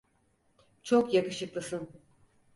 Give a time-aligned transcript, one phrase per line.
[0.83, 1.89] Çok yakışıklısın.